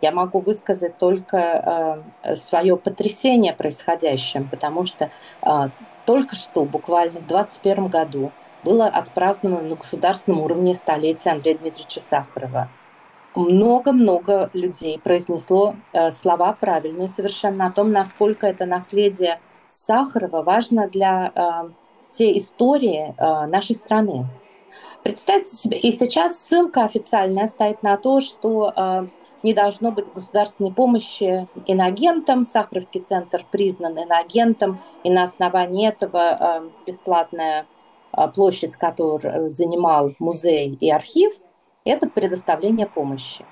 [0.00, 5.10] Я могу высказать только э, свое потрясение происходящим, потому что
[5.42, 5.48] э,
[6.04, 8.32] только что, буквально в 2021 году,
[8.62, 12.68] было отпраздновано на государственном уровне столетие Андрея Дмитриевича Сахарова.
[13.34, 19.40] Много-много людей произнесло э, слова правильные совершенно о том, насколько это наследие
[19.70, 21.32] Сахарова важно для
[22.08, 24.26] всей истории нашей страны.
[25.02, 28.72] Представьте себе, и сейчас ссылка официальная стоит на то, что
[29.46, 32.44] не должно быть государственной помощи иногентам.
[32.44, 37.66] Сахаровский центр признан иногентом, и на основании этого э, бесплатная
[38.12, 41.32] э, площадь, которую занимал музей и архив,
[41.84, 43.44] это предоставление помощи.